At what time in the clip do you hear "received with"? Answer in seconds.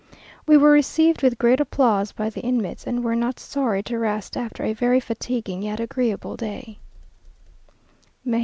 0.71-1.37